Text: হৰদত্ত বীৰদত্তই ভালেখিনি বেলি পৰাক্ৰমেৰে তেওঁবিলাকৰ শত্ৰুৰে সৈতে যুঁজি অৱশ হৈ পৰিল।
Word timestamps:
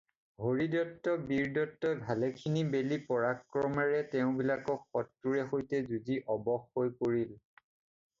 হৰদত্ত 0.43 1.11
বীৰদত্তই 1.31 1.99
ভালেখিনি 2.07 2.63
বেলি 2.75 2.97
পৰাক্ৰমেৰে 3.09 3.99
তেওঁবিলাকৰ 4.15 4.79
শত্ৰুৰে 4.87 5.45
সৈতে 5.53 5.83
যুঁজি 5.91 6.17
অৱশ 6.37 6.65
হৈ 6.81 6.91
পৰিল। 7.05 7.37